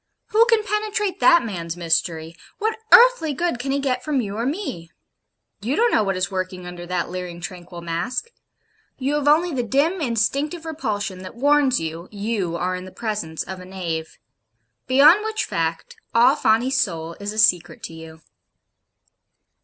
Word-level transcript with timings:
Who 0.29 0.45
can 0.47 0.63
penetrate 0.63 1.19
that 1.19 1.45
man's 1.45 1.77
mystery? 1.77 2.35
What 2.57 2.79
earthly 2.91 3.33
good 3.35 3.59
can 3.59 3.69
he 3.71 3.77
get 3.77 4.03
from 4.03 4.19
you 4.19 4.35
or 4.35 4.47
me? 4.47 4.89
You 5.61 5.75
don't 5.75 5.91
know 5.91 6.03
what 6.03 6.17
is 6.17 6.31
working 6.31 6.65
under 6.65 6.87
that 6.87 7.11
leering 7.11 7.39
tranquil 7.39 7.81
mask. 7.81 8.29
You 8.97 9.13
have 9.13 9.27
only 9.27 9.53
the 9.53 9.61
dim 9.61 10.01
instinctive 10.01 10.65
repulsion 10.65 11.19
that 11.19 11.35
warns 11.35 11.79
you, 11.79 12.07
you 12.11 12.55
are 12.55 12.75
in 12.75 12.85
the 12.85 12.91
presence 12.91 13.43
of 13.43 13.59
a 13.59 13.65
knave 13.65 14.17
beyond 14.87 15.23
which 15.23 15.45
fact 15.45 15.95
all 16.15 16.35
Fawney's 16.35 16.81
soul 16.81 17.15
is 17.19 17.31
a 17.31 17.37
secret 17.37 17.83
to 17.83 17.93
you. 17.93 18.21